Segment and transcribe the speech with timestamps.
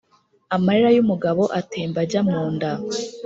[0.55, 2.71] Amarira y’umugabo atemba ajya mu nda.